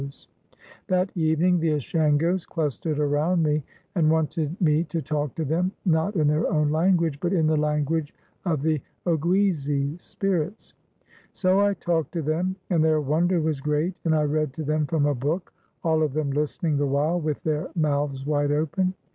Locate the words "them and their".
12.23-12.99